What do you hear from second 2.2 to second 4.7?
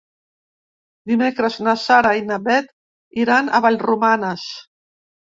i na Bet iran a Vallromanes.